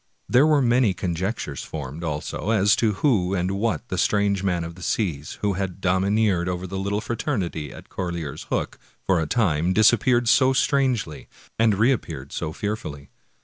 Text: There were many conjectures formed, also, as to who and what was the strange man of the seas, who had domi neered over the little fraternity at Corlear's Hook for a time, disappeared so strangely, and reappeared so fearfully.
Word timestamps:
There 0.27 0.47
were 0.47 0.63
many 0.63 0.95
conjectures 0.95 1.61
formed, 1.61 2.03
also, 2.03 2.49
as 2.49 2.75
to 2.77 2.93
who 3.05 3.35
and 3.35 3.51
what 3.51 3.81
was 3.81 3.89
the 3.89 3.97
strange 3.99 4.41
man 4.41 4.63
of 4.63 4.73
the 4.73 4.81
seas, 4.81 5.37
who 5.41 5.53
had 5.53 5.79
domi 5.79 6.09
neered 6.09 6.47
over 6.47 6.65
the 6.65 6.79
little 6.79 7.01
fraternity 7.01 7.71
at 7.71 7.89
Corlear's 7.89 8.45
Hook 8.49 8.79
for 9.05 9.19
a 9.21 9.27
time, 9.27 9.73
disappeared 9.73 10.27
so 10.27 10.53
strangely, 10.53 11.27
and 11.59 11.75
reappeared 11.75 12.31
so 12.31 12.51
fearfully. 12.51 13.11